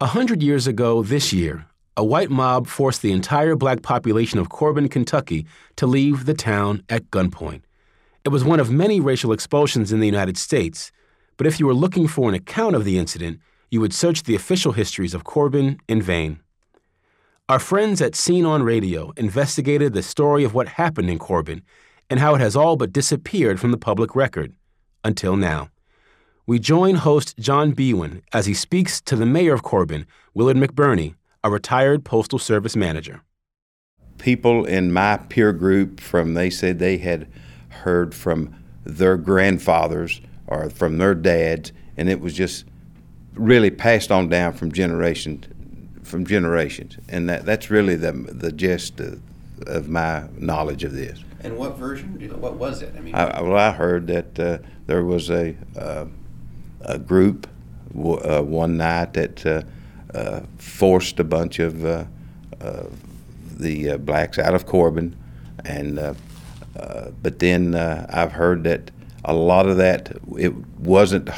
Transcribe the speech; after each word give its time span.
A 0.00 0.06
hundred 0.06 0.44
years 0.44 0.68
ago 0.68 1.02
this 1.02 1.32
year, 1.32 1.66
a 1.96 2.04
white 2.04 2.30
mob 2.30 2.68
forced 2.68 3.02
the 3.02 3.10
entire 3.10 3.56
black 3.56 3.82
population 3.82 4.38
of 4.38 4.48
Corbin, 4.48 4.88
Kentucky 4.88 5.44
to 5.74 5.88
leave 5.88 6.24
the 6.24 6.34
town 6.34 6.84
at 6.88 7.10
gunpoint. 7.10 7.62
It 8.24 8.28
was 8.28 8.44
one 8.44 8.60
of 8.60 8.70
many 8.70 9.00
racial 9.00 9.32
expulsions 9.32 9.90
in 9.90 9.98
the 9.98 10.06
United 10.06 10.38
States, 10.38 10.92
but 11.36 11.48
if 11.48 11.58
you 11.58 11.66
were 11.66 11.74
looking 11.74 12.06
for 12.06 12.28
an 12.28 12.36
account 12.36 12.76
of 12.76 12.84
the 12.84 12.96
incident, 12.96 13.40
you 13.72 13.80
would 13.80 13.92
search 13.92 14.22
the 14.22 14.36
official 14.36 14.70
histories 14.70 15.14
of 15.14 15.24
Corbin 15.24 15.80
in 15.88 16.00
vain. 16.00 16.38
Our 17.48 17.58
friends 17.58 18.00
at 18.00 18.14
Scene 18.14 18.46
on 18.46 18.62
Radio 18.62 19.12
investigated 19.16 19.94
the 19.94 20.02
story 20.04 20.44
of 20.44 20.54
what 20.54 20.68
happened 20.68 21.10
in 21.10 21.18
Corbin 21.18 21.62
and 22.08 22.20
how 22.20 22.36
it 22.36 22.40
has 22.40 22.54
all 22.54 22.76
but 22.76 22.92
disappeared 22.92 23.58
from 23.58 23.72
the 23.72 23.76
public 23.76 24.14
record 24.14 24.54
until 25.02 25.36
now. 25.36 25.70
We 26.48 26.58
join 26.58 26.94
host 26.94 27.36
John 27.36 27.74
Biewen 27.74 28.22
as 28.32 28.46
he 28.46 28.54
speaks 28.54 29.02
to 29.02 29.16
the 29.16 29.26
mayor 29.26 29.52
of 29.52 29.62
Corbin, 29.62 30.06
Willard 30.32 30.56
McBurney, 30.56 31.14
a 31.44 31.50
retired 31.50 32.06
Postal 32.06 32.38
Service 32.38 32.74
manager. 32.74 33.20
People 34.16 34.64
in 34.64 34.90
my 34.90 35.18
peer 35.18 35.52
group 35.52 36.00
from 36.00 36.32
they 36.32 36.48
said 36.48 36.78
they 36.78 36.96
had 36.96 37.28
heard 37.68 38.14
from 38.14 38.54
their 38.82 39.18
grandfathers 39.18 40.22
or 40.46 40.70
from 40.70 40.96
their 40.96 41.14
dads, 41.14 41.74
and 41.98 42.08
it 42.08 42.18
was 42.18 42.32
just 42.32 42.64
really 43.34 43.70
passed 43.70 44.10
on 44.10 44.30
down 44.30 44.54
from 44.54 44.72
generation 44.72 45.44
from 46.02 46.24
generations, 46.24 46.96
and 47.10 47.28
that 47.28 47.44
that's 47.44 47.68
really 47.68 47.94
the 47.94 48.12
the 48.12 48.52
gist 48.52 49.00
of, 49.00 49.20
of 49.66 49.90
my 49.90 50.26
knowledge 50.38 50.82
of 50.82 50.92
this. 50.92 51.22
And 51.40 51.58
what 51.58 51.76
version? 51.76 52.14
What 52.40 52.54
was 52.54 52.80
it? 52.80 52.94
I 52.96 53.00
mean, 53.00 53.14
I, 53.14 53.42
well, 53.42 53.58
I 53.58 53.70
heard 53.70 54.06
that 54.06 54.38
uh, 54.38 54.58
there 54.86 55.04
was 55.04 55.28
a 55.28 55.54
uh, 55.76 56.06
a 56.80 56.98
group 56.98 57.46
w- 57.94 58.18
uh, 58.18 58.42
one 58.42 58.76
night 58.76 59.14
that 59.14 59.44
uh, 59.46 59.62
uh, 60.16 60.40
forced 60.56 61.18
a 61.20 61.24
bunch 61.24 61.58
of 61.58 61.84
uh, 61.84 62.04
the 63.56 63.96
blacks 63.98 64.38
out 64.38 64.54
of 64.54 64.66
Corbin, 64.66 65.16
and 65.64 66.16
but 67.22 67.38
then 67.38 67.74
I've 67.74 68.32
heard 68.32 68.64
that 68.64 68.90
a 69.24 69.34
lot 69.34 69.66
of 69.66 69.76
that 69.78 70.16
it 70.36 70.54
wasn't 70.78 71.28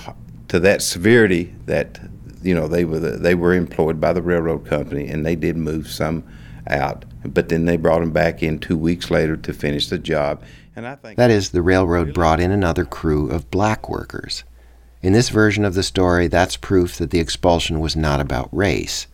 to 0.48 0.60
that 0.60 0.82
severity 0.82 1.54
that 1.66 2.00
you 2.42 2.54
know 2.54 2.68
they 2.68 2.84
were 2.84 2.98
the, 2.98 3.10
they 3.12 3.34
were 3.34 3.54
employed 3.54 4.00
by 4.00 4.12
the 4.12 4.22
railroad 4.22 4.66
company 4.66 5.08
and 5.08 5.24
they 5.24 5.36
did 5.36 5.56
move 5.56 5.88
some 5.88 6.24
out. 6.68 7.04
But 7.24 7.48
then 7.48 7.64
they 7.66 7.76
brought 7.76 8.00
them 8.00 8.12
back 8.12 8.42
in 8.42 8.58
two 8.58 8.78
weeks 8.78 9.10
later 9.10 9.36
to 9.36 9.52
finish 9.52 9.88
the 9.88 9.98
job. 9.98 10.42
And 10.76 10.86
I 10.86 10.94
think 10.94 11.16
that 11.18 11.30
is 11.30 11.50
the 11.50 11.62
railroad 11.62 12.14
brought 12.14 12.40
in 12.40 12.50
another 12.50 12.84
crew 12.84 13.30
of 13.30 13.50
black 13.50 13.88
workers 13.88 14.44
in 15.02 15.12
this 15.12 15.28
version 15.28 15.64
of 15.64 15.74
the 15.74 15.82
story 15.82 16.26
that's 16.26 16.56
proof 16.56 16.96
that 16.98 17.10
the 17.10 17.20
expulsion 17.20 17.80
was 17.80 17.96
not 17.96 18.20
about 18.20 18.48
race 18.52 19.06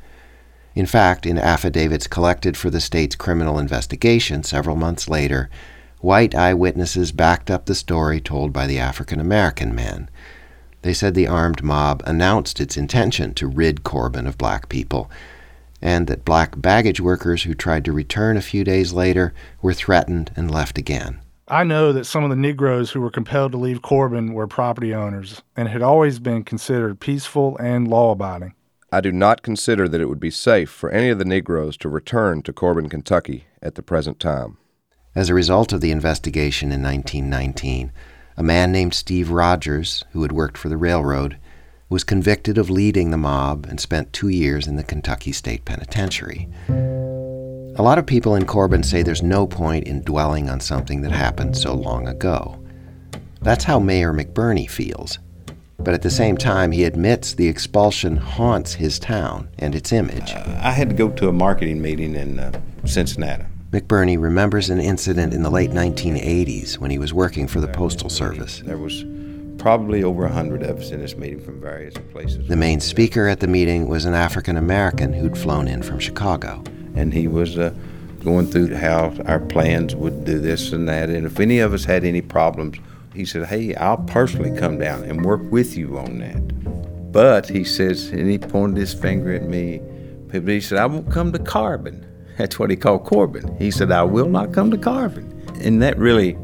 in 0.74 0.86
fact 0.86 1.26
in 1.26 1.38
affidavits 1.38 2.06
collected 2.06 2.56
for 2.56 2.70
the 2.70 2.80
state's 2.80 3.16
criminal 3.16 3.58
investigation 3.58 4.42
several 4.42 4.76
months 4.76 5.08
later 5.08 5.48
white 6.00 6.34
eyewitnesses 6.34 7.12
backed 7.12 7.50
up 7.50 7.66
the 7.66 7.74
story 7.74 8.20
told 8.20 8.52
by 8.52 8.66
the 8.66 8.78
African 8.78 9.20
American 9.20 9.74
men 9.74 10.08
they 10.86 10.94
said 10.94 11.14
the 11.14 11.26
armed 11.26 11.64
mob 11.64 12.00
announced 12.06 12.60
its 12.60 12.76
intention 12.76 13.34
to 13.34 13.48
rid 13.48 13.82
Corbin 13.82 14.24
of 14.24 14.38
black 14.38 14.68
people, 14.68 15.10
and 15.82 16.06
that 16.06 16.24
black 16.24 16.60
baggage 16.60 17.00
workers 17.00 17.42
who 17.42 17.54
tried 17.54 17.84
to 17.86 17.92
return 17.92 18.36
a 18.36 18.40
few 18.40 18.62
days 18.62 18.92
later 18.92 19.34
were 19.60 19.74
threatened 19.74 20.30
and 20.36 20.48
left 20.48 20.78
again. 20.78 21.18
I 21.48 21.62
know 21.62 21.92
that 21.92 22.06
some 22.06 22.24
of 22.24 22.30
the 22.30 22.36
Negroes 22.36 22.90
who 22.90 23.00
were 23.00 23.10
compelled 23.10 23.52
to 23.52 23.58
leave 23.58 23.80
Corbin 23.80 24.32
were 24.32 24.48
property 24.48 24.92
owners 24.92 25.42
and 25.56 25.68
had 25.68 25.80
always 25.80 26.18
been 26.18 26.42
considered 26.42 26.98
peaceful 26.98 27.56
and 27.58 27.86
law 27.86 28.10
abiding. 28.10 28.54
I 28.90 29.00
do 29.00 29.12
not 29.12 29.42
consider 29.42 29.86
that 29.88 30.00
it 30.00 30.08
would 30.08 30.18
be 30.18 30.30
safe 30.30 30.68
for 30.68 30.90
any 30.90 31.08
of 31.08 31.20
the 31.20 31.24
Negroes 31.24 31.76
to 31.78 31.88
return 31.88 32.42
to 32.42 32.52
Corbin, 32.52 32.88
Kentucky 32.88 33.44
at 33.62 33.76
the 33.76 33.82
present 33.82 34.18
time. 34.18 34.58
As 35.14 35.28
a 35.28 35.34
result 35.34 35.72
of 35.72 35.80
the 35.80 35.92
investigation 35.92 36.72
in 36.72 36.82
1919, 36.82 37.92
a 38.36 38.42
man 38.42 38.72
named 38.72 38.94
Steve 38.94 39.30
Rogers, 39.30 40.04
who 40.10 40.22
had 40.22 40.32
worked 40.32 40.58
for 40.58 40.68
the 40.68 40.76
railroad, 40.76 41.38
was 41.88 42.02
convicted 42.02 42.58
of 42.58 42.70
leading 42.70 43.12
the 43.12 43.16
mob 43.16 43.66
and 43.66 43.78
spent 43.78 44.12
two 44.12 44.28
years 44.28 44.66
in 44.66 44.74
the 44.74 44.82
Kentucky 44.82 45.30
State 45.30 45.64
Penitentiary. 45.64 46.48
A 47.78 47.82
lot 47.82 47.98
of 47.98 48.06
people 48.06 48.34
in 48.36 48.46
Corbin 48.46 48.82
say 48.82 49.02
there's 49.02 49.22
no 49.22 49.46
point 49.46 49.86
in 49.86 50.00
dwelling 50.00 50.48
on 50.48 50.60
something 50.60 51.02
that 51.02 51.12
happened 51.12 51.58
so 51.58 51.74
long 51.74 52.08
ago. 52.08 52.58
That's 53.42 53.64
how 53.64 53.78
Mayor 53.78 54.14
McBurney 54.14 54.68
feels. 54.68 55.18
But 55.78 55.92
at 55.92 56.00
the 56.00 56.10
same 56.10 56.38
time, 56.38 56.72
he 56.72 56.84
admits 56.84 57.34
the 57.34 57.48
expulsion 57.48 58.16
haunts 58.16 58.72
his 58.72 58.98
town 58.98 59.50
and 59.58 59.74
its 59.74 59.92
image. 59.92 60.32
Uh, 60.32 60.58
I 60.62 60.72
had 60.72 60.88
to 60.88 60.94
go 60.94 61.10
to 61.10 61.28
a 61.28 61.32
marketing 61.32 61.82
meeting 61.82 62.14
in 62.14 62.40
uh, 62.40 62.58
Cincinnati. 62.86 63.44
McBurney 63.72 64.18
remembers 64.18 64.70
an 64.70 64.80
incident 64.80 65.34
in 65.34 65.42
the 65.42 65.50
late 65.50 65.70
1980s 65.70 66.78
when 66.78 66.90
he 66.90 66.98
was 66.98 67.12
working 67.12 67.46
for 67.46 67.60
the 67.60 67.68
Postal 67.68 68.08
Service. 68.08 68.62
There 68.64 68.78
was 68.78 69.04
probably 69.58 70.02
over 70.02 70.24
a 70.24 70.32
hundred 70.32 70.62
of 70.62 70.78
us 70.78 70.92
in 70.92 71.00
this 71.00 71.14
meeting 71.14 71.40
from 71.40 71.60
various 71.60 71.94
places. 72.10 72.48
The 72.48 72.56
main 72.56 72.80
speaker 72.80 73.28
at 73.28 73.40
the 73.40 73.48
meeting 73.48 73.86
was 73.86 74.06
an 74.06 74.14
African 74.14 74.56
American 74.56 75.12
who'd 75.12 75.36
flown 75.36 75.68
in 75.68 75.82
from 75.82 75.98
Chicago. 75.98 76.64
And 76.96 77.12
he 77.12 77.28
was 77.28 77.58
uh, 77.58 77.74
going 78.24 78.46
through 78.46 78.74
how 78.74 79.14
our 79.26 79.40
plans 79.40 79.94
would 79.94 80.24
do 80.24 80.38
this 80.38 80.72
and 80.72 80.88
that. 80.88 81.10
And 81.10 81.26
if 81.26 81.38
any 81.38 81.60
of 81.60 81.72
us 81.72 81.84
had 81.84 82.04
any 82.04 82.22
problems, 82.22 82.78
he 83.14 83.24
said, 83.24 83.46
Hey, 83.46 83.74
I'll 83.76 83.98
personally 83.98 84.58
come 84.58 84.78
down 84.78 85.04
and 85.04 85.24
work 85.24 85.42
with 85.50 85.76
you 85.76 85.98
on 85.98 86.18
that. 86.18 87.12
But 87.12 87.48
he 87.48 87.64
says, 87.64 88.08
and 88.08 88.30
he 88.30 88.38
pointed 88.38 88.78
his 88.78 88.92
finger 88.92 89.32
at 89.32 89.44
me, 89.44 89.80
but 90.28 90.46
he 90.48 90.60
said, 90.60 90.78
I 90.78 90.86
won't 90.86 91.10
come 91.10 91.32
to 91.32 91.38
Corbin. 91.38 92.04
That's 92.36 92.58
what 92.58 92.68
he 92.68 92.76
called 92.76 93.04
Corbin. 93.04 93.56
He 93.56 93.70
said, 93.70 93.90
I 93.90 94.02
will 94.02 94.28
not 94.28 94.52
come 94.52 94.70
to 94.70 94.76
Corbin. 94.76 95.32
And 95.62 95.80
that 95.80 95.96
really 95.96 96.36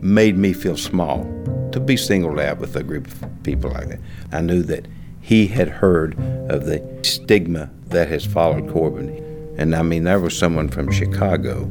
made 0.00 0.36
me 0.36 0.52
feel 0.52 0.76
small 0.76 1.24
to 1.72 1.80
be 1.80 1.96
singled 1.96 2.38
out 2.38 2.58
with 2.58 2.76
a 2.76 2.82
group 2.82 3.06
of 3.06 3.42
people 3.42 3.70
like 3.70 3.88
that. 3.88 4.00
I 4.32 4.40
knew 4.40 4.62
that 4.64 4.86
he 5.22 5.46
had 5.46 5.68
heard 5.68 6.18
of 6.50 6.66
the 6.66 6.86
stigma 7.02 7.70
that 7.86 8.08
has 8.08 8.26
followed 8.26 8.70
Corbin. 8.70 9.29
And 9.56 9.74
I 9.74 9.82
mean, 9.82 10.04
there 10.04 10.20
was 10.20 10.36
someone 10.36 10.68
from 10.68 10.90
Chicago 10.90 11.68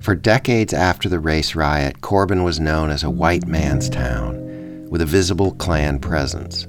For 0.00 0.14
decades 0.16 0.72
after 0.72 1.08
the 1.08 1.20
race 1.20 1.54
riot, 1.54 2.00
Corbin 2.00 2.42
was 2.42 2.58
known 2.58 2.88
as 2.90 3.04
a 3.04 3.10
white 3.10 3.46
man's 3.46 3.90
town, 3.90 4.88
with 4.90 5.02
a 5.02 5.06
visible 5.06 5.52
Klan 5.52 5.98
presence. 5.98 6.66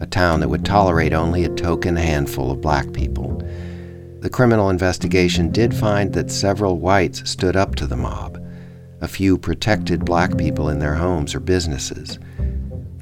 A 0.00 0.06
town 0.06 0.40
that 0.40 0.48
would 0.50 0.64
tolerate 0.64 1.14
only 1.14 1.44
a 1.44 1.54
token 1.54 1.96
handful 1.96 2.50
of 2.50 2.60
black 2.60 2.92
people. 2.92 3.42
The 4.20 4.30
criminal 4.30 4.68
investigation 4.68 5.50
did 5.50 5.74
find 5.74 6.12
that 6.12 6.30
several 6.30 6.78
whites 6.78 7.28
stood 7.28 7.56
up 7.56 7.74
to 7.76 7.86
the 7.86 7.96
mob. 7.96 8.41
A 9.02 9.08
few 9.08 9.36
protected 9.36 10.04
black 10.04 10.38
people 10.38 10.68
in 10.68 10.78
their 10.78 10.94
homes 10.94 11.34
or 11.34 11.40
businesses. 11.40 12.18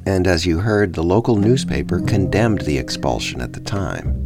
And 0.06 0.26
as 0.26 0.46
you 0.46 0.58
heard, 0.58 0.94
the 0.94 1.04
local 1.04 1.36
newspaper 1.36 2.00
condemned 2.00 2.62
the 2.62 2.78
expulsion 2.78 3.40
at 3.40 3.52
the 3.52 3.60
time. 3.60 4.16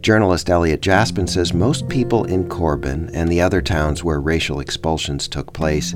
Journalist 0.00 0.48
Elliot 0.48 0.80
Jaspin 0.80 1.28
says 1.28 1.52
most 1.52 1.88
people 1.88 2.24
in 2.24 2.48
Corbin 2.48 3.10
and 3.12 3.30
the 3.30 3.40
other 3.40 3.60
towns 3.60 4.04
where 4.04 4.20
racial 4.20 4.60
expulsions 4.60 5.26
took 5.26 5.52
place 5.52 5.94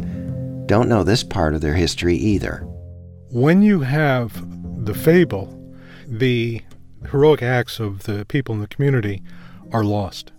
don't 0.66 0.88
know 0.88 1.04
this 1.04 1.22
part 1.22 1.54
of 1.54 1.60
their 1.60 1.75
history 1.75 2.16
either. 2.16 2.66
When 3.31 3.62
you 3.62 3.81
have 3.81 4.44
the 4.84 4.94
fable, 4.94 5.59
the 6.06 6.62
heroic 7.10 7.42
acts 7.42 7.78
of 7.78 8.03
the 8.03 8.25
people 8.25 8.54
in 8.54 8.60
the 8.60 8.66
community 8.66 9.22
are 9.71 9.84
lost. 9.84 10.32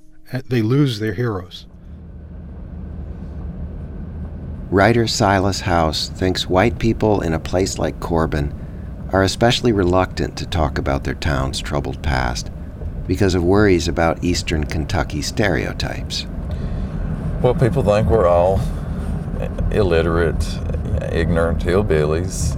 They 0.49 0.61
lose 0.61 0.99
their 0.99 1.13
heroes. 1.13 1.65
Writer 4.73 5.05
Silas 5.05 5.59
House 5.59 6.09
thinks 6.09 6.49
white 6.49 6.79
people 6.79 7.21
in 7.21 7.31
a 7.31 7.39
place 7.39 7.77
like 7.77 7.99
Corbin 7.99 8.51
are 9.11 9.21
especially 9.21 9.71
reluctant 9.71 10.35
to 10.39 10.47
talk 10.47 10.79
about 10.79 11.03
their 11.03 11.13
town's 11.13 11.59
troubled 11.61 12.01
past 12.01 12.49
because 13.05 13.35
of 13.35 13.43
worries 13.43 13.87
about 13.87 14.23
eastern 14.23 14.63
Kentucky 14.63 15.21
stereotypes. 15.21 16.25
Well, 17.43 17.53
people 17.53 17.83
think 17.83 18.09
we're 18.09 18.27
all 18.27 18.59
illiterate, 19.69 20.43
ignorant 21.11 21.59
hillbillies 21.59 22.55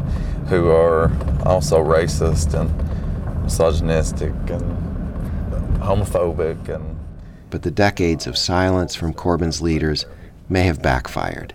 who 0.48 0.70
are 0.70 1.12
also 1.46 1.84
racist 1.84 2.58
and 2.58 3.44
misogynistic 3.44 4.32
and 4.50 5.82
homophobic 5.82 6.70
and 6.70 6.98
but 7.50 7.64
the 7.64 7.72
decades 7.72 8.26
of 8.26 8.38
silence 8.38 8.96
from 8.96 9.14
Corbin's 9.14 9.62
leaders 9.62 10.06
may 10.48 10.64
have 10.64 10.82
backfired. 10.82 11.54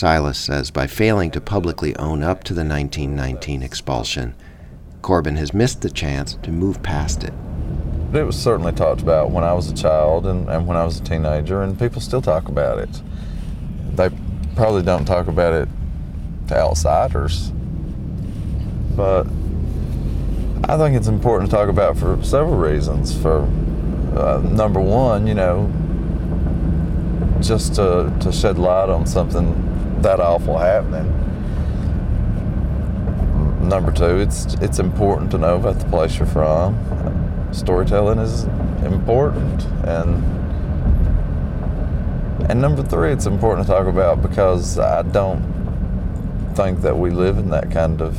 Silas 0.00 0.38
says 0.38 0.70
by 0.70 0.86
failing 0.86 1.30
to 1.30 1.42
publicly 1.42 1.94
own 1.96 2.22
up 2.22 2.42
to 2.44 2.54
the 2.54 2.64
1919 2.64 3.62
expulsion, 3.62 4.34
Corbin 5.02 5.36
has 5.36 5.52
missed 5.52 5.82
the 5.82 5.90
chance 5.90 6.38
to 6.42 6.50
move 6.50 6.82
past 6.82 7.22
it. 7.22 7.34
It 8.14 8.22
was 8.22 8.34
certainly 8.34 8.72
talked 8.72 9.02
about 9.02 9.30
when 9.30 9.44
I 9.44 9.52
was 9.52 9.70
a 9.70 9.74
child 9.74 10.26
and, 10.26 10.48
and 10.48 10.66
when 10.66 10.78
I 10.78 10.84
was 10.84 11.00
a 11.00 11.04
teenager, 11.04 11.60
and 11.60 11.78
people 11.78 12.00
still 12.00 12.22
talk 12.22 12.48
about 12.48 12.78
it. 12.78 13.02
they 13.92 14.08
probably 14.56 14.82
don't 14.82 15.04
talk 15.04 15.26
about 15.26 15.52
it 15.52 15.68
to 16.48 16.56
outsiders. 16.56 17.50
But 18.96 19.26
I 20.64 20.78
think 20.78 20.96
it's 20.96 21.08
important 21.08 21.50
to 21.50 21.56
talk 21.56 21.68
about 21.68 21.98
for 21.98 22.18
several 22.24 22.56
reasons. 22.56 23.14
For 23.20 23.42
uh, 24.16 24.40
number 24.50 24.80
one, 24.80 25.26
you 25.26 25.34
know, 25.34 25.70
just 27.42 27.74
to, 27.74 28.10
to 28.20 28.32
shed 28.32 28.56
light 28.58 28.88
on 28.88 29.04
something 29.04 29.69
that 30.02 30.20
awful 30.20 30.58
happening. 30.58 31.08
Number 33.68 33.92
two, 33.92 34.18
it's 34.18 34.54
it's 34.54 34.78
important 34.78 35.30
to 35.32 35.38
know 35.38 35.56
about 35.56 35.78
the 35.78 35.86
place 35.86 36.18
you're 36.18 36.26
from. 36.26 36.76
Storytelling 37.52 38.18
is 38.18 38.44
important, 38.84 39.64
and 39.84 40.24
and 42.50 42.60
number 42.60 42.82
three, 42.82 43.12
it's 43.12 43.26
important 43.26 43.66
to 43.66 43.72
talk 43.72 43.86
about 43.86 44.22
because 44.22 44.78
I 44.78 45.02
don't 45.02 45.44
think 46.56 46.80
that 46.80 46.98
we 46.98 47.10
live 47.10 47.38
in 47.38 47.50
that 47.50 47.70
kind 47.70 48.02
of 48.02 48.18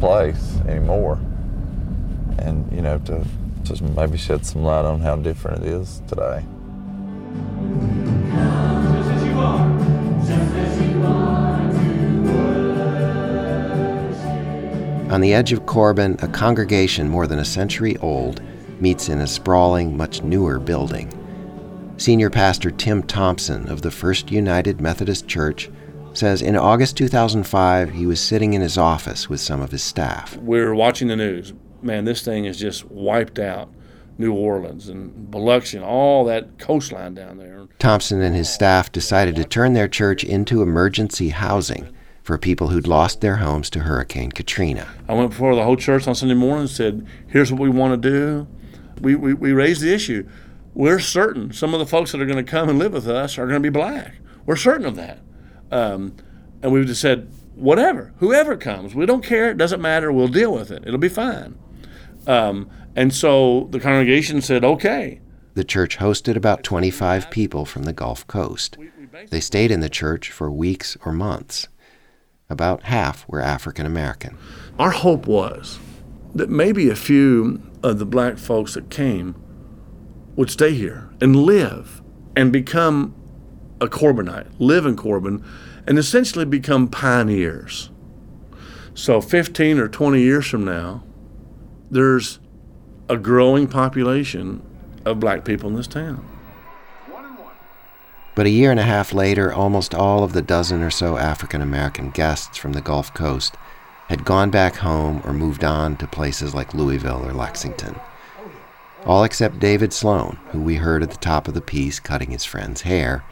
place 0.00 0.58
anymore, 0.68 1.18
and 2.38 2.70
you 2.72 2.82
know 2.82 2.98
to 3.06 3.24
just 3.62 3.80
maybe 3.80 4.18
shed 4.18 4.44
some 4.44 4.64
light 4.64 4.84
on 4.84 5.00
how 5.00 5.16
different 5.16 5.64
it 5.64 5.68
is 5.68 6.02
today. 6.08 6.44
On 15.12 15.20
the 15.20 15.34
edge 15.34 15.52
of 15.52 15.66
Corbin, 15.66 16.16
a 16.22 16.28
congregation 16.28 17.06
more 17.06 17.26
than 17.26 17.38
a 17.38 17.44
century 17.44 17.98
old 17.98 18.40
meets 18.80 19.10
in 19.10 19.20
a 19.20 19.26
sprawling, 19.26 19.94
much 19.94 20.22
newer 20.22 20.58
building. 20.58 21.12
Senior 21.98 22.30
pastor 22.30 22.70
Tim 22.70 23.02
Thompson 23.02 23.68
of 23.68 23.82
the 23.82 23.90
First 23.90 24.30
United 24.30 24.80
Methodist 24.80 25.28
Church 25.28 25.70
says 26.14 26.40
in 26.40 26.56
August 26.56 26.96
2005 26.96 27.90
he 27.90 28.06
was 28.06 28.22
sitting 28.22 28.54
in 28.54 28.62
his 28.62 28.78
office 28.78 29.28
with 29.28 29.40
some 29.40 29.60
of 29.60 29.70
his 29.70 29.82
staff. 29.82 30.34
We 30.38 30.62
were 30.62 30.74
watching 30.74 31.08
the 31.08 31.16
news. 31.16 31.52
Man, 31.82 32.06
this 32.06 32.24
thing 32.24 32.46
is 32.46 32.58
just 32.58 32.86
wiped 32.86 33.38
out. 33.38 33.70
New 34.16 34.32
Orleans 34.32 34.88
and 34.88 35.30
Biloxi 35.30 35.76
and 35.76 35.84
all 35.84 36.24
that 36.24 36.58
coastline 36.58 37.12
down 37.12 37.36
there. 37.36 37.66
Thompson 37.78 38.22
and 38.22 38.34
his 38.34 38.48
staff 38.48 38.90
decided 38.90 39.36
to 39.36 39.44
turn 39.44 39.74
their 39.74 39.88
church 39.88 40.24
into 40.24 40.62
emergency 40.62 41.28
housing 41.28 41.94
for 42.22 42.38
people 42.38 42.68
who'd 42.68 42.86
lost 42.86 43.20
their 43.20 43.36
homes 43.36 43.68
to 43.70 43.80
Hurricane 43.80 44.30
Katrina. 44.30 44.88
I 45.08 45.14
went 45.14 45.30
before 45.30 45.54
the 45.54 45.64
whole 45.64 45.76
church 45.76 46.06
on 46.06 46.14
Sunday 46.14 46.34
morning 46.34 46.62
and 46.62 46.70
said, 46.70 47.06
Here's 47.26 47.52
what 47.52 47.60
we 47.60 47.68
want 47.68 48.00
to 48.00 48.10
do. 48.10 48.46
We, 49.00 49.14
we, 49.16 49.34
we 49.34 49.52
raised 49.52 49.82
the 49.82 49.92
issue. 49.92 50.28
We're 50.74 51.00
certain 51.00 51.52
some 51.52 51.74
of 51.74 51.80
the 51.80 51.86
folks 51.86 52.12
that 52.12 52.20
are 52.20 52.26
going 52.26 52.44
to 52.44 52.50
come 52.50 52.68
and 52.68 52.78
live 52.78 52.92
with 52.92 53.08
us 53.08 53.36
are 53.38 53.46
going 53.46 53.60
to 53.62 53.70
be 53.70 53.76
black. 53.76 54.14
We're 54.46 54.56
certain 54.56 54.86
of 54.86 54.96
that. 54.96 55.18
Um, 55.70 56.16
and 56.62 56.72
we 56.72 56.84
just 56.84 57.00
said, 57.00 57.30
Whatever, 57.54 58.14
whoever 58.18 58.56
comes, 58.56 58.94
we 58.94 59.04
don't 59.04 59.24
care. 59.24 59.50
It 59.50 59.58
doesn't 59.58 59.80
matter. 59.80 60.12
We'll 60.12 60.28
deal 60.28 60.54
with 60.54 60.70
it. 60.70 60.84
It'll 60.86 60.98
be 60.98 61.08
fine. 61.08 61.58
Um, 62.26 62.70
and 62.94 63.12
so 63.12 63.68
the 63.70 63.80
congregation 63.80 64.40
said, 64.40 64.64
Okay. 64.64 65.20
The 65.54 65.64
church 65.64 65.98
hosted 65.98 66.36
about 66.36 66.62
25 66.62 67.30
people 67.30 67.66
from 67.66 67.82
the 67.82 67.92
Gulf 67.92 68.26
Coast. 68.26 68.78
They 69.28 69.40
stayed 69.40 69.70
in 69.70 69.80
the 69.80 69.90
church 69.90 70.30
for 70.30 70.50
weeks 70.50 70.96
or 71.04 71.12
months. 71.12 71.68
About 72.50 72.84
half 72.84 73.26
were 73.28 73.40
African 73.40 73.86
American. 73.86 74.36
Our 74.78 74.90
hope 74.90 75.26
was 75.26 75.78
that 76.34 76.50
maybe 76.50 76.90
a 76.90 76.96
few 76.96 77.62
of 77.82 77.98
the 77.98 78.06
black 78.06 78.38
folks 78.38 78.74
that 78.74 78.90
came 78.90 79.34
would 80.36 80.50
stay 80.50 80.72
here 80.72 81.10
and 81.20 81.36
live 81.36 82.02
and 82.36 82.52
become 82.52 83.14
a 83.80 83.86
Corbinite, 83.86 84.48
live 84.58 84.86
in 84.86 84.96
Corbin, 84.96 85.44
and 85.86 85.98
essentially 85.98 86.44
become 86.44 86.88
pioneers. 86.88 87.90
So 88.94 89.20
15 89.20 89.78
or 89.78 89.88
20 89.88 90.20
years 90.20 90.46
from 90.46 90.64
now, 90.64 91.02
there's 91.90 92.38
a 93.08 93.16
growing 93.16 93.66
population 93.66 94.62
of 95.04 95.20
black 95.20 95.44
people 95.44 95.68
in 95.68 95.76
this 95.76 95.86
town. 95.86 96.26
But 98.34 98.46
a 98.46 98.50
year 98.50 98.70
and 98.70 98.80
a 98.80 98.84
half 98.84 99.12
later, 99.12 99.52
almost 99.52 99.94
all 99.94 100.24
of 100.24 100.32
the 100.32 100.40
dozen 100.40 100.82
or 100.82 100.90
so 100.90 101.18
African 101.18 101.60
American 101.60 102.10
guests 102.10 102.56
from 102.56 102.72
the 102.72 102.80
Gulf 102.80 103.12
Coast 103.12 103.56
had 104.08 104.24
gone 104.24 104.50
back 104.50 104.76
home 104.76 105.20
or 105.24 105.32
moved 105.32 105.64
on 105.64 105.96
to 105.96 106.06
places 106.06 106.54
like 106.54 106.74
Louisville 106.74 107.26
or 107.26 107.32
Lexington. 107.32 107.98
All 109.04 109.24
except 109.24 109.58
David 109.58 109.92
Sloan, 109.92 110.38
who 110.50 110.60
we 110.60 110.76
heard 110.76 111.02
at 111.02 111.10
the 111.10 111.16
top 111.16 111.46
of 111.46 111.54
the 111.54 111.60
piece 111.60 112.00
cutting 112.00 112.30
his 112.30 112.44
friend's 112.44 112.82
hair. 112.82 113.24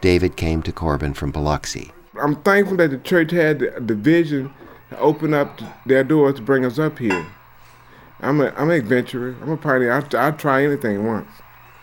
David 0.00 0.36
came 0.36 0.62
to 0.62 0.72
Corbin 0.72 1.14
from 1.14 1.30
Biloxi. 1.30 1.92
I'm 2.20 2.36
thankful 2.42 2.78
that 2.78 2.90
the 2.90 2.98
church 2.98 3.30
had 3.30 3.58
the, 3.60 3.94
vision 3.94 4.52
to 4.90 4.98
open 4.98 5.34
up 5.34 5.60
their 5.84 6.02
doors 6.02 6.36
to 6.36 6.42
bring 6.42 6.64
us 6.64 6.78
up 6.78 6.98
here. 6.98 7.26
I'm, 8.20 8.40
a, 8.40 8.52
I'm 8.56 8.70
an 8.70 8.78
adventurer. 8.78 9.36
I'm 9.42 9.50
a 9.50 9.56
pioneer. 9.56 9.92
I, 9.92 10.16
I'll 10.16 10.32
try 10.32 10.64
anything 10.64 11.06
once. 11.06 11.28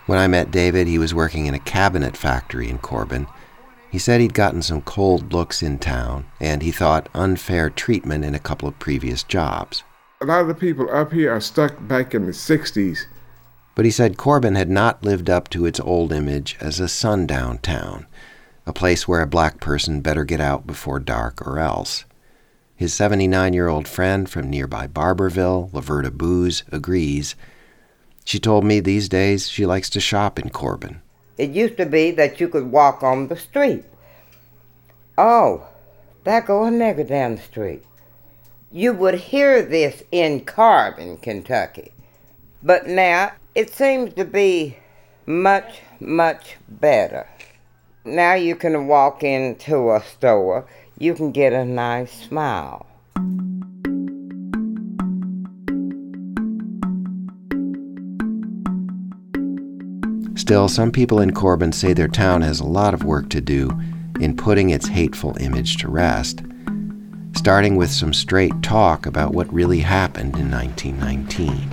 When 0.06 0.20
I 0.20 0.28
met 0.28 0.52
David, 0.52 0.88
he 0.88 1.00
was 1.00 1.14
working 1.14 1.46
in 1.46 1.54
a 1.54 1.60
cabinet 1.60 2.18
factory 2.18 2.70
in 2.70 2.78
Corbin. 2.80 3.28
He 3.90 4.00
said 4.00 4.20
he'd 4.20 4.34
gotten 4.34 4.62
some 4.62 4.82
cold 4.82 5.32
looks 5.32 5.64
in 5.64 5.80
town, 5.80 6.26
and 6.40 6.62
he 6.62 6.72
thought 6.72 7.10
unfair 7.14 7.70
treatment 7.70 8.26
in 8.26 8.36
a 8.36 8.40
couple 8.40 8.68
of 8.68 8.80
previous 8.80 9.24
jobs. 9.24 9.84
A 10.22 10.26
lot 10.26 10.42
of 10.42 10.48
the 10.48 10.56
people 10.56 10.90
up 10.90 11.14
here 11.14 11.32
are 11.32 11.40
stuck 11.40 11.88
back 11.88 12.14
in 12.14 12.26
the 12.26 12.32
60s. 12.32 13.06
But 13.76 13.86
he 13.86 13.92
said 13.92 14.18
Corbin 14.18 14.56
had 14.56 14.70
not 14.70 15.04
lived 15.04 15.30
up 15.30 15.50
to 15.50 15.66
its 15.66 15.80
old 15.80 16.12
image 16.12 16.58
as 16.60 16.80
a 16.80 16.88
sundown 16.88 17.60
town, 17.60 18.08
a 18.66 18.74
place 18.74 19.08
where 19.08 19.22
a 19.22 19.28
black 19.28 19.60
person 19.60 20.02
better 20.02 20.26
get 20.26 20.42
out 20.42 20.68
before 20.68 21.00
dark 21.00 21.46
or 21.46 21.60
else. 21.60 22.06
His 22.76 22.94
79 22.94 23.54
year 23.54 23.68
old 23.68 23.88
friend 23.88 24.30
from 24.30 24.50
nearby 24.50 24.88
Barbourville, 24.88 25.72
Laverta 25.72 26.12
Booz, 26.12 26.64
agrees. 26.72 27.36
She 28.26 28.40
told 28.40 28.64
me 28.64 28.80
these 28.80 29.10
days 29.10 29.50
she 29.50 29.66
likes 29.66 29.90
to 29.92 30.00
shop 30.00 30.40
in 30.40 30.50
Corbin. 30.50 31.02
It 31.38 31.50
used 31.50 31.78
to 31.78 31.86
be 31.86 32.12
that 32.12 32.40
you 32.40 32.48
could 32.48 32.72
walk 32.72 33.04
on 33.04 33.28
the 33.28 33.38
street. 33.38 33.86
Oh, 35.18 35.68
there 36.24 36.42
go 36.42 36.66
a 36.66 36.70
nigger 36.70 37.08
down 37.08 37.36
the 37.36 37.42
street. 37.42 37.84
You 38.72 38.94
would 38.94 39.16
hear 39.16 39.62
this 39.62 40.04
in 40.12 40.46
Corbin, 40.46 41.18
Kentucky. 41.18 41.92
But 42.64 42.88
now 42.88 43.34
it 43.54 43.72
seems 43.72 44.14
to 44.14 44.26
be 44.26 44.78
much, 45.26 45.82
much 46.00 46.58
better. 46.68 47.28
Now 48.06 48.34
you 48.34 48.56
can 48.56 48.88
walk 48.88 49.24
into 49.24 49.92
a 49.92 50.02
store, 50.02 50.66
you 50.98 51.14
can 51.14 51.32
get 51.32 51.54
a 51.54 51.66
nice 51.66 52.12
smile. 52.12 52.86
Still, 60.44 60.68
some 60.68 60.92
people 60.92 61.22
in 61.22 61.32
Corbin 61.32 61.72
say 61.72 61.94
their 61.94 62.10
town 62.10 62.42
has 62.42 62.60
a 62.60 62.66
lot 62.66 62.94
of 62.94 63.06
work 63.06 63.30
to 63.30 63.40
do 63.40 63.80
in 64.20 64.36
putting 64.36 64.72
its 64.72 64.90
hateful 64.90 65.38
image 65.40 65.78
to 65.78 65.88
rest, 65.88 66.44
starting 67.34 67.78
with 67.78 67.90
some 67.90 68.14
straight 68.14 68.52
talk 68.62 69.06
about 69.06 69.34
what 69.34 69.52
really 69.54 69.80
happened 69.80 70.36
in 70.36 70.52
1919. 70.52 71.72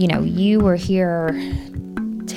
You 0.00 0.08
know, 0.08 0.22
you 0.22 0.60
were 0.60 0.76
here 0.76 1.38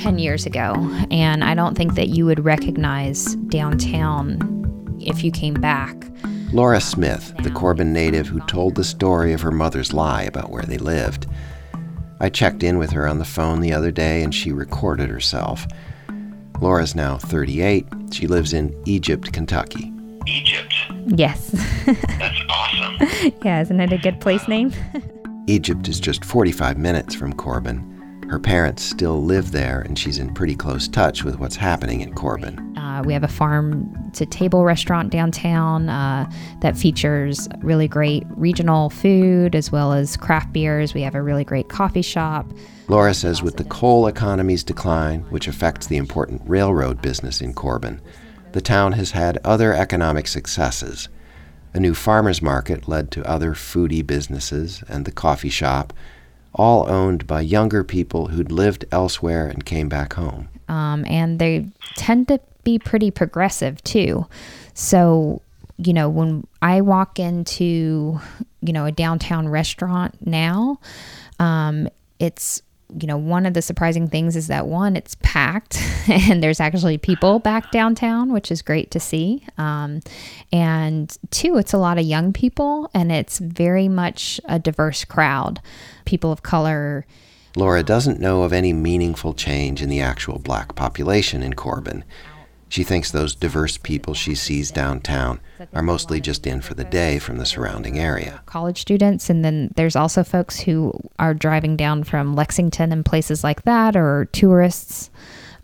10 0.05 0.19
years 0.19 0.45
ago, 0.45 0.75
and 1.09 1.43
I 1.43 1.55
don't 1.55 1.75
think 1.75 1.95
that 1.95 2.09
you 2.09 2.27
would 2.27 2.45
recognize 2.45 3.33
downtown 3.47 4.37
if 5.01 5.23
you 5.23 5.31
came 5.31 5.55
back. 5.55 5.95
Laura 6.53 6.79
Smith, 6.79 7.33
the 7.41 7.49
Corbin 7.49 7.91
native 7.91 8.27
who 8.27 8.39
told 8.41 8.75
the 8.75 8.83
story 8.83 9.33
of 9.33 9.41
her 9.41 9.49
mother's 9.49 9.93
lie 9.93 10.21
about 10.21 10.51
where 10.51 10.61
they 10.61 10.77
lived. 10.77 11.25
I 12.19 12.29
checked 12.29 12.61
in 12.61 12.77
with 12.77 12.91
her 12.91 13.07
on 13.07 13.17
the 13.17 13.25
phone 13.25 13.61
the 13.61 13.73
other 13.73 13.89
day 13.89 14.21
and 14.21 14.33
she 14.33 14.51
recorded 14.51 15.09
herself. 15.09 15.65
Laura's 16.61 16.93
now 16.93 17.17
38. 17.17 17.87
She 18.11 18.27
lives 18.27 18.53
in 18.53 18.79
Egypt, 18.85 19.33
Kentucky. 19.33 19.91
Egypt. 20.27 20.75
Yes. 21.07 21.49
That's 21.87 22.41
awesome. 22.47 23.33
yeah, 23.43 23.59
isn't 23.61 23.79
it 23.79 23.91
a 23.91 23.97
good 23.97 24.21
place 24.21 24.47
name? 24.47 24.71
Egypt 25.47 25.87
is 25.87 25.99
just 25.99 26.23
45 26.23 26.77
minutes 26.77 27.15
from 27.15 27.33
Corbin. 27.33 27.94
Her 28.29 28.39
parents 28.39 28.83
still 28.83 29.23
live 29.23 29.51
there, 29.51 29.81
and 29.81 29.97
she's 29.97 30.17
in 30.17 30.33
pretty 30.33 30.55
close 30.55 30.87
touch 30.87 31.23
with 31.23 31.39
what's 31.39 31.55
happening 31.55 32.01
in 32.01 32.13
Corbin. 32.13 32.75
Uh, 32.75 33.03
we 33.05 33.13
have 33.13 33.23
a 33.23 33.27
farm 33.27 34.11
to 34.13 34.25
table 34.25 34.63
restaurant 34.63 35.11
downtown 35.11 35.89
uh, 35.89 36.29
that 36.61 36.75
features 36.75 37.47
really 37.59 37.87
great 37.87 38.23
regional 38.29 38.89
food 38.89 39.55
as 39.55 39.71
well 39.71 39.93
as 39.93 40.17
craft 40.17 40.51
beers. 40.53 40.93
We 40.93 41.01
have 41.01 41.13
a 41.13 41.21
really 41.21 41.43
great 41.43 41.69
coffee 41.69 42.01
shop. 42.01 42.47
Laura 42.87 43.13
says 43.13 43.43
with 43.43 43.57
the 43.57 43.63
coal 43.65 44.07
economy's 44.07 44.63
decline, 44.63 45.21
which 45.29 45.47
affects 45.47 45.87
the 45.87 45.97
important 45.97 46.41
railroad 46.45 47.01
business 47.01 47.41
in 47.41 47.53
Corbin, 47.53 48.01
the 48.53 48.61
town 48.61 48.93
has 48.93 49.11
had 49.11 49.37
other 49.43 49.73
economic 49.73 50.27
successes. 50.27 51.09
A 51.73 51.79
new 51.79 51.93
farmer's 51.93 52.41
market 52.41 52.87
led 52.87 53.11
to 53.11 53.29
other 53.29 53.53
foodie 53.53 54.05
businesses 54.05 54.81
and 54.87 55.03
the 55.03 55.11
coffee 55.11 55.49
shop, 55.49 55.91
all 56.55 56.89
owned 56.89 57.27
by 57.27 57.41
younger 57.41 57.83
people 57.83 58.27
who'd 58.27 58.51
lived 58.51 58.85
elsewhere 58.91 59.47
and 59.47 59.65
came 59.65 59.89
back 59.89 60.13
home. 60.13 60.49
Um, 60.67 61.05
and 61.05 61.39
they 61.39 61.67
tend 61.95 62.27
to 62.29 62.39
be 62.63 62.79
pretty 62.79 63.11
progressive 63.11 63.83
too. 63.83 64.25
So, 64.73 65.41
you 65.77 65.93
know, 65.93 66.09
when 66.09 66.47
I 66.61 66.81
walk 66.81 67.19
into, 67.19 68.19
you 68.61 68.73
know, 68.73 68.85
a 68.85 68.91
downtown 68.91 69.47
restaurant 69.47 70.15
now, 70.25 70.79
um, 71.39 71.87
it's 72.19 72.61
you 72.99 73.07
know, 73.07 73.17
one 73.17 73.45
of 73.45 73.53
the 73.53 73.61
surprising 73.61 74.07
things 74.07 74.35
is 74.35 74.47
that 74.47 74.67
one, 74.67 74.95
it's 74.95 75.15
packed 75.21 75.81
and 76.07 76.41
there's 76.41 76.59
actually 76.59 76.97
people 76.97 77.39
back 77.39 77.71
downtown, 77.71 78.31
which 78.31 78.51
is 78.51 78.61
great 78.61 78.91
to 78.91 78.99
see. 78.99 79.45
Um, 79.57 80.01
and 80.51 81.15
two, 81.31 81.57
it's 81.57 81.73
a 81.73 81.77
lot 81.77 81.97
of 81.97 82.05
young 82.05 82.31
people 82.33 82.89
and 82.93 83.11
it's 83.11 83.39
very 83.39 83.87
much 83.87 84.39
a 84.45 84.59
diverse 84.59 85.03
crowd. 85.03 85.61
People 86.05 86.31
of 86.31 86.43
color. 86.43 87.05
Laura 87.55 87.83
doesn't 87.83 88.19
know 88.19 88.43
of 88.43 88.53
any 88.53 88.73
meaningful 88.73 89.33
change 89.33 89.81
in 89.81 89.89
the 89.89 90.01
actual 90.01 90.39
black 90.39 90.75
population 90.75 91.41
in 91.41 91.53
Corbin. 91.53 92.03
She 92.69 92.83
thinks 92.83 93.11
those 93.11 93.35
diverse 93.35 93.77
people 93.77 94.13
she 94.13 94.35
sees 94.35 94.71
downtown 94.71 95.39
are 95.73 95.83
mostly 95.83 96.19
just 96.19 96.47
in 96.47 96.61
for 96.61 96.73
the 96.73 96.83
day 96.83 97.19
from 97.19 97.37
the 97.37 97.45
surrounding 97.45 97.99
area. 97.99 98.41
College 98.47 98.81
students, 98.81 99.29
and 99.29 99.45
then 99.45 99.71
there's 99.75 99.95
also 99.95 100.23
folks 100.23 100.59
who 100.59 100.93
are 101.19 101.33
driving 101.33 101.77
down 101.77 102.03
from 102.03 102.35
Lexington 102.35 102.91
and 102.91 103.05
places 103.05 103.43
like 103.43 103.63
that, 103.63 103.95
or 103.95 104.25
tourists 104.31 105.09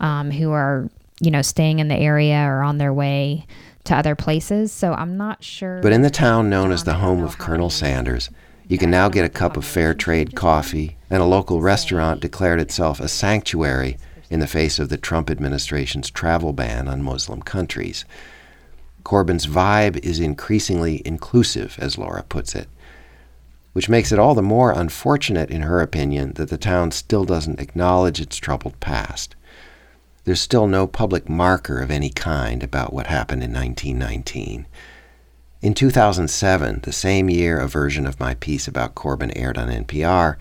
um, 0.00 0.30
who 0.30 0.52
are, 0.52 0.88
you 1.20 1.30
know, 1.30 1.42
staying 1.42 1.80
in 1.80 1.88
the 1.88 1.96
area 1.96 2.44
or 2.46 2.62
on 2.62 2.78
their 2.78 2.92
way 2.92 3.46
to 3.84 3.96
other 3.96 4.14
places. 4.14 4.72
So 4.72 4.92
I'm 4.92 5.16
not 5.16 5.42
sure. 5.42 5.80
But 5.82 5.92
in 5.92 6.02
the 6.02 6.10
town 6.10 6.48
known 6.48 6.70
as 6.70 6.84
the 6.84 6.94
home 6.94 7.22
of 7.22 7.38
Colonel 7.38 7.70
Sanders, 7.70 8.30
you 8.68 8.78
can 8.78 8.90
now 8.90 9.08
get 9.08 9.24
a 9.24 9.28
cup 9.28 9.56
of 9.56 9.64
fair 9.64 9.92
trade 9.92 10.34
coffee, 10.34 10.96
and 11.10 11.20
a 11.20 11.26
local 11.26 11.60
restaurant 11.60 12.20
declared 12.20 12.60
itself 12.60 13.00
a 13.00 13.08
sanctuary 13.08 13.98
in 14.32 14.40
the 14.40 14.46
face 14.46 14.78
of 14.78 14.88
the 14.88 14.96
Trump 14.96 15.28
administration's 15.28 16.10
travel 16.10 16.54
ban 16.54 16.88
on 16.88 17.02
Muslim 17.02 17.42
countries. 17.42 18.06
Corbin's 19.04 19.46
vibe 19.46 19.98
is 20.02 20.18
increasingly 20.18 21.02
inclusive, 21.04 21.76
as 21.78 21.98
Laura 21.98 22.22
puts 22.22 22.54
it, 22.54 22.66
which 23.74 23.90
makes 23.90 24.10
it 24.10 24.18
all 24.18 24.34
the 24.34 24.40
more 24.40 24.72
unfortunate, 24.72 25.50
in 25.50 25.60
her 25.60 25.82
opinion, 25.82 26.32
that 26.36 26.48
the 26.48 26.56
town 26.56 26.90
still 26.92 27.26
doesn't 27.26 27.60
acknowledge 27.60 28.22
its 28.22 28.38
troubled 28.38 28.80
past. 28.80 29.36
There's 30.24 30.40
still 30.40 30.66
no 30.66 30.86
public 30.86 31.28
marker 31.28 31.80
of 31.80 31.90
any 31.90 32.08
kind 32.08 32.62
about 32.62 32.94
what 32.94 33.08
happened 33.08 33.42
in 33.42 33.52
1919. 33.52 34.66
In 35.60 35.74
2007, 35.74 36.80
the 36.84 36.92
same 36.92 37.28
year 37.28 37.58
a 37.58 37.68
version 37.68 38.06
of 38.06 38.18
my 38.18 38.34
piece 38.36 38.66
about 38.66 38.94
Corbin 38.94 39.30
aired 39.32 39.58
on 39.58 39.68
NPR, 39.68 40.36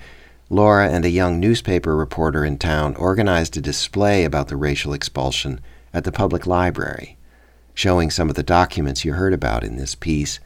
Laura 0.51 0.89
and 0.89 1.05
a 1.05 1.09
young 1.09 1.39
newspaper 1.39 1.95
reporter 1.95 2.43
in 2.43 2.57
town 2.57 2.93
organized 2.97 3.55
a 3.55 3.61
display 3.61 4.25
about 4.25 4.49
the 4.49 4.57
racial 4.57 4.91
expulsion 4.91 5.61
at 5.93 6.03
the 6.03 6.11
public 6.11 6.45
library, 6.45 7.17
showing 7.73 8.11
some 8.11 8.27
of 8.27 8.35
the 8.35 8.43
documents 8.43 9.05
you 9.05 9.13
heard 9.13 9.31
about 9.31 9.63
in 9.63 9.77
this 9.77 9.95
piece, 9.95 10.41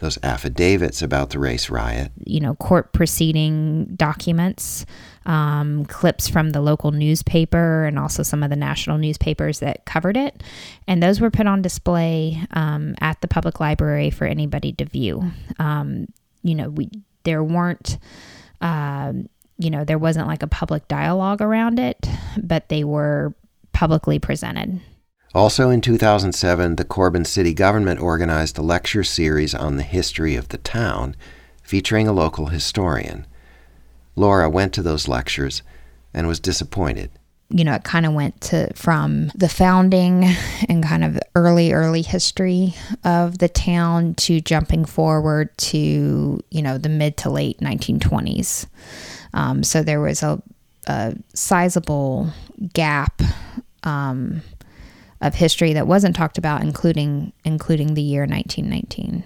those 0.00 0.18
affidavits 0.24 1.02
about 1.02 1.30
the 1.30 1.38
race 1.38 1.70
riot. 1.70 2.10
You 2.24 2.40
know, 2.40 2.56
court 2.56 2.92
proceeding 2.92 3.94
documents, 3.94 4.84
um, 5.24 5.84
clips 5.84 6.28
from 6.28 6.50
the 6.50 6.60
local 6.60 6.90
newspaper, 6.90 7.84
and 7.84 7.96
also 7.96 8.24
some 8.24 8.42
of 8.42 8.50
the 8.50 8.56
national 8.56 8.98
newspapers 8.98 9.60
that 9.60 9.84
covered 9.84 10.16
it. 10.16 10.42
And 10.88 11.00
those 11.00 11.20
were 11.20 11.30
put 11.30 11.46
on 11.46 11.62
display 11.62 12.42
um, 12.54 12.96
at 13.00 13.20
the 13.20 13.28
public 13.28 13.60
library 13.60 14.10
for 14.10 14.24
anybody 14.24 14.72
to 14.72 14.84
view. 14.84 15.30
Um, 15.60 16.08
you 16.42 16.56
know, 16.56 16.70
we 16.70 16.90
there 17.22 17.44
weren't 17.44 17.98
um, 18.60 19.28
you 19.58 19.70
know, 19.70 19.84
there 19.84 19.98
wasn't 19.98 20.26
like 20.26 20.42
a 20.42 20.48
public 20.48 20.86
dialogue 20.88 21.40
around 21.40 21.78
it, 21.78 22.06
but 22.42 22.68
they 22.68 22.84
were 22.84 23.34
publicly 23.72 24.18
presented. 24.18 24.80
Also 25.34 25.68
in 25.70 25.80
2007, 25.80 26.76
the 26.76 26.84
Corbin 26.84 27.24
City 27.24 27.52
government 27.52 28.00
organized 28.00 28.56
a 28.56 28.62
lecture 28.62 29.04
series 29.04 29.54
on 29.54 29.76
the 29.76 29.82
history 29.82 30.36
of 30.36 30.48
the 30.48 30.58
town, 30.58 31.14
featuring 31.62 32.08
a 32.08 32.12
local 32.12 32.46
historian. 32.46 33.26
Laura 34.16 34.48
went 34.48 34.72
to 34.72 34.82
those 34.82 35.06
lectures 35.06 35.62
and 36.14 36.26
was 36.26 36.40
disappointed 36.40 37.10
you 37.50 37.64
know, 37.64 37.74
it 37.74 37.84
kind 37.84 38.04
of 38.04 38.12
went 38.12 38.38
to 38.42 38.72
from 38.74 39.30
the 39.34 39.48
founding 39.48 40.24
and 40.68 40.84
kind 40.84 41.02
of 41.02 41.18
early, 41.34 41.72
early 41.72 42.02
history 42.02 42.74
of 43.04 43.38
the 43.38 43.48
town 43.48 44.14
to 44.14 44.40
jumping 44.40 44.84
forward 44.84 45.56
to, 45.58 46.40
you 46.50 46.62
know, 46.62 46.76
the 46.76 46.90
mid 46.90 47.16
to 47.18 47.30
late 47.30 47.58
1920s. 47.60 48.66
Um, 49.32 49.62
so 49.62 49.82
there 49.82 50.00
was 50.00 50.22
a, 50.22 50.42
a 50.86 51.16
sizable 51.34 52.30
gap 52.74 53.22
um, 53.82 54.42
of 55.22 55.34
history 55.34 55.72
that 55.72 55.86
wasn't 55.86 56.14
talked 56.14 56.36
about, 56.36 56.62
including 56.62 57.32
including 57.44 57.94
the 57.94 58.02
year 58.02 58.26
1919. 58.26 59.24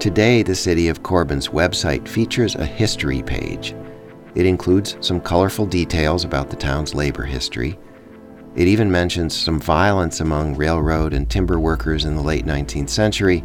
Today, 0.00 0.42
the 0.42 0.54
city 0.54 0.88
of 0.88 1.02
Corbin's 1.02 1.48
website 1.48 2.06
features 2.08 2.56
a 2.56 2.66
history 2.66 3.22
page 3.22 3.74
it 4.34 4.46
includes 4.46 4.96
some 5.00 5.20
colorful 5.20 5.66
details 5.66 6.24
about 6.24 6.50
the 6.50 6.56
town's 6.56 6.94
labor 6.94 7.24
history. 7.24 7.78
It 8.56 8.68
even 8.68 8.90
mentions 8.90 9.36
some 9.36 9.60
violence 9.60 10.20
among 10.20 10.56
railroad 10.56 11.12
and 11.12 11.28
timber 11.28 11.58
workers 11.60 12.04
in 12.04 12.16
the 12.16 12.22
late 12.22 12.44
19th 12.44 12.90
century 12.90 13.44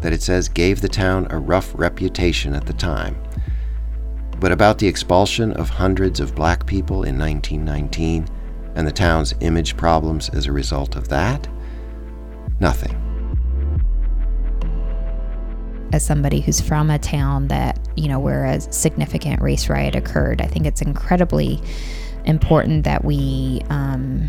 that 0.00 0.12
it 0.12 0.22
says 0.22 0.48
gave 0.48 0.80
the 0.80 0.88
town 0.88 1.26
a 1.30 1.38
rough 1.38 1.72
reputation 1.74 2.54
at 2.54 2.66
the 2.66 2.72
time. 2.72 3.16
But 4.38 4.52
about 4.52 4.78
the 4.78 4.86
expulsion 4.86 5.52
of 5.54 5.68
hundreds 5.68 6.20
of 6.20 6.34
black 6.34 6.64
people 6.66 7.04
in 7.04 7.18
1919 7.18 8.28
and 8.76 8.86
the 8.86 8.92
town's 8.92 9.34
image 9.40 9.76
problems 9.76 10.28
as 10.28 10.46
a 10.46 10.52
result 10.52 10.94
of 10.94 11.08
that, 11.08 11.48
nothing 12.60 13.07
as 15.92 16.04
somebody 16.04 16.40
who's 16.40 16.60
from 16.60 16.90
a 16.90 16.98
town 16.98 17.48
that, 17.48 17.78
you 17.96 18.08
know, 18.08 18.18
where 18.18 18.44
a 18.44 18.60
significant 18.60 19.40
race 19.40 19.68
riot 19.68 19.94
occurred, 19.94 20.40
I 20.40 20.46
think 20.46 20.66
it's 20.66 20.82
incredibly 20.82 21.60
important 22.24 22.84
that 22.84 23.04
we 23.04 23.62
um, 23.70 24.28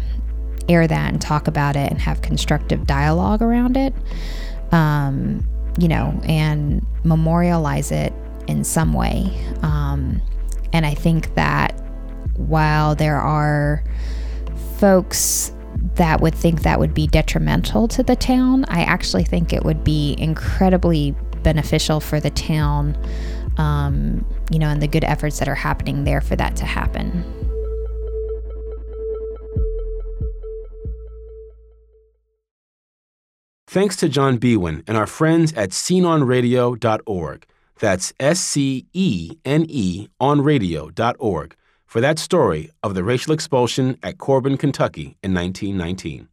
air 0.70 0.88
that 0.88 1.12
and 1.12 1.22
talk 1.22 1.48
about 1.48 1.76
it 1.76 1.92
and 1.92 2.00
have 2.00 2.22
constructive 2.22 2.88
dialogue 2.88 3.42
around 3.42 3.76
it, 3.76 3.94
um, 4.72 5.46
you 5.78 5.88
know, 5.88 6.20
and 6.24 6.86
memorialize 7.04 7.92
it 7.92 8.14
in 8.48 8.64
some 8.64 8.94
way. 8.94 9.30
Um, 9.62 10.22
and 10.72 10.86
I 10.86 10.94
think 10.94 11.36
that 11.36 11.72
while 12.38 12.96
there 12.96 13.18
are 13.18 13.84
folks 14.78 15.52
that 15.96 16.22
would 16.22 16.36
think 16.36 16.62
that 16.62 16.80
would 16.80 16.94
be 16.94 17.08
detrimental 17.08 17.88
to 17.90 18.04
the 18.04 18.16
town, 18.16 18.66
I 18.66 18.84
actually 18.84 19.24
think 19.24 19.52
it 19.52 19.64
would 19.64 19.84
be 19.84 20.16
incredibly 20.18 21.16
beneficial 21.44 22.00
for 22.00 22.20
the 22.20 22.30
town, 22.30 22.98
um, 23.58 24.26
you 24.52 24.60
know, 24.60 24.68
and 24.68 24.82
the 24.82 24.88
good 24.88 25.04
efforts 25.04 25.40
that 25.40 25.48
are 25.48 25.56
happening 25.56 26.04
there 26.04 26.22
for 26.22 26.36
that 26.36 26.56
to 26.58 26.66
happen. 26.66 27.24
Thanks 33.68 33.96
to 33.98 34.10
John 34.10 34.40
Biewen 34.40 34.82
and 34.88 34.98
our 34.98 35.06
friends 35.06 35.54
at 35.54 35.70
sceneonradio.org. 35.70 37.46
That's 37.80 38.14
S 38.20 38.40
C 38.40 38.88
E 38.94 39.38
N 39.46 39.66
E 39.70 40.08
on 40.20 40.42
radio.org 40.42 41.56
for 41.86 42.02
that 42.02 42.18
story 42.20 42.72
of 42.82 42.96
the 42.96 43.04
racial 43.04 43.32
expulsion 43.32 43.98
at 44.02 44.18
Corbin, 44.18 44.58
Kentucky 44.58 45.18
in 45.22 45.34
1919. 45.34 46.28